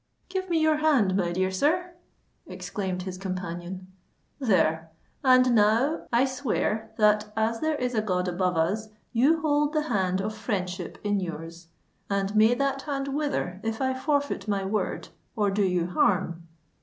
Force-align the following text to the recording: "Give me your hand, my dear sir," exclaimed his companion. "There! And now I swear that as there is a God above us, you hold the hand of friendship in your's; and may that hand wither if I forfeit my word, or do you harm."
"Give 0.29 0.49
me 0.49 0.57
your 0.59 0.77
hand, 0.77 1.15
my 1.15 1.31
dear 1.31 1.51
sir," 1.51 1.93
exclaimed 2.47 3.03
his 3.03 3.19
companion. 3.19 3.85
"There! 4.39 4.89
And 5.23 5.53
now 5.53 6.07
I 6.11 6.25
swear 6.25 6.89
that 6.97 7.31
as 7.37 7.59
there 7.59 7.75
is 7.75 7.93
a 7.93 8.01
God 8.01 8.27
above 8.27 8.57
us, 8.57 8.89
you 9.13 9.41
hold 9.41 9.73
the 9.73 9.83
hand 9.89 10.19
of 10.19 10.33
friendship 10.35 10.97
in 11.03 11.19
your's; 11.19 11.67
and 12.09 12.35
may 12.35 12.55
that 12.55 12.81
hand 12.81 13.09
wither 13.09 13.59
if 13.61 13.79
I 13.79 13.93
forfeit 13.93 14.47
my 14.47 14.65
word, 14.65 15.09
or 15.35 15.51
do 15.51 15.61
you 15.63 15.85
harm." 15.85 16.47